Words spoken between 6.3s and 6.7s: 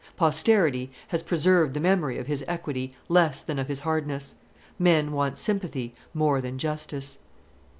than